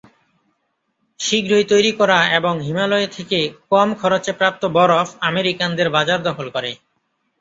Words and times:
শীঘ্রই 1.19 1.65
তৈরি 1.65 1.91
করা 1.91 2.19
এবং 2.31 2.53
হিমালয় 2.61 3.07
থেকে 3.07 3.39
কম 3.69 3.89
খরচে 3.95 4.31
প্রাপ্ত 4.33 4.63
বরফ 4.75 5.07
আমেরিকানদের 5.29 5.87
বাজার 5.89 6.19
দখল 6.23 6.47
করে। 6.49 6.71